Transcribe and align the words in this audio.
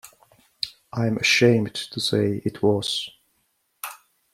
I'm 0.91 1.17
ashamed 1.19 1.75
to 1.75 1.99
say 1.99 2.41
it 2.43 2.63
was. 2.63 3.07